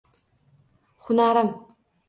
[1.03, 1.55] Hunarim.